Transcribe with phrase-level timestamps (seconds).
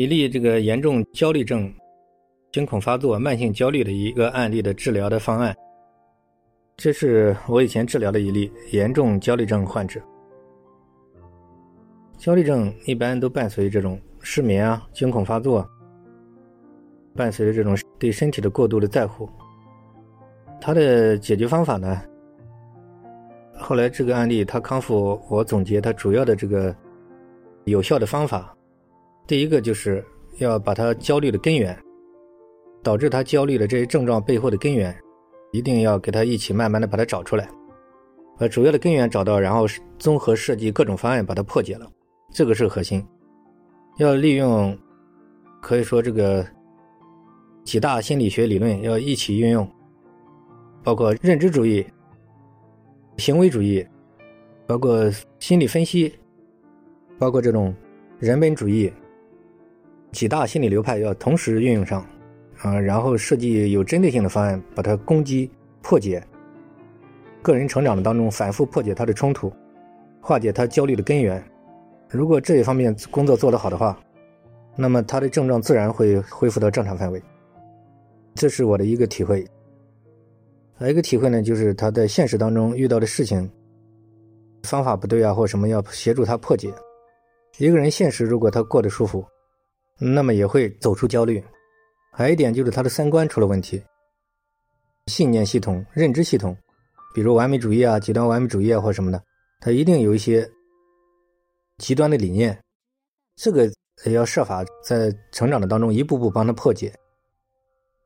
[0.00, 1.70] 一例这个严重焦虑症、
[2.52, 5.54] 惊恐发作、慢性焦虑的一个案例的治疗的方案。
[6.74, 10.00] 这是我以前治疗的一例严重焦虑症患者。
[12.16, 15.68] 焦虑症一般都伴随这种失眠啊、惊恐发作，
[17.14, 19.28] 伴随着这种对身体的过度的在乎。
[20.62, 22.00] 他的解决方法呢？
[23.54, 26.74] 后来这个案例他康复，我总结他主要的这个
[27.64, 28.56] 有效的方法。
[29.30, 30.04] 第一个就是
[30.38, 31.78] 要把他焦虑的根源，
[32.82, 34.92] 导致他焦虑的这些症状背后的根源，
[35.52, 37.48] 一定要给他一起慢慢的把它找出来，
[38.36, 39.66] 把主要的根源找到，然后
[40.00, 41.88] 综合设计各种方案把它破解了，
[42.32, 43.06] 这个是核心。
[43.98, 44.76] 要利用，
[45.62, 46.44] 可以说这个
[47.62, 49.64] 几大心理学理论要一起运用，
[50.82, 51.86] 包括认知主义。
[53.16, 53.86] 行为主义，
[54.66, 56.12] 包括心理分析，
[57.16, 57.72] 包括这种
[58.18, 58.92] 人本主义，
[60.12, 62.04] 几大心理流派要同时运用上，
[62.58, 65.50] 啊，然后设计有针对性的方案，把它攻击
[65.82, 66.22] 破解。
[67.42, 69.52] 个人成长的当中，反复破解他的冲突，
[70.20, 71.42] 化解他焦虑的根源。
[72.10, 73.98] 如果这一方面工作做得好的话，
[74.76, 77.22] 那么他的症状自然会恢复到正常范围。
[78.34, 79.46] 这是我的一个体会。
[80.74, 83.50] 还有一个体会呢，就是他在现实当中遇到的事情，
[84.64, 86.72] 方法不对啊，或什么要协助他破解。
[87.58, 89.24] 一个人现实如果他过得舒服，
[90.00, 91.42] 那么也会走出焦虑。
[92.12, 93.80] 还有一点就是他的三观出了问题，
[95.06, 96.56] 信念系统、认知系统，
[97.14, 99.22] 比如完美主义啊、极端完美主义啊或什么的，
[99.60, 100.50] 他一定有一些
[101.78, 102.58] 极端的理念，
[103.36, 103.70] 这个
[104.06, 106.92] 要设法在成长的当中一步步帮他破解。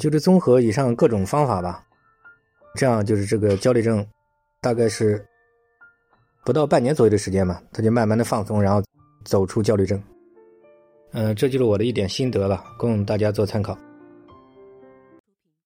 [0.00, 1.82] 就是综合以上各种方法吧。
[2.74, 4.06] 这样就是这个焦虑症，
[4.60, 5.24] 大概是
[6.44, 8.82] 不到半年左右的时间嘛，他就慢慢的放松，然后
[9.24, 10.02] 走出焦虑症。
[11.12, 13.76] 嗯，这就是我的一点心得了，供大家做参考。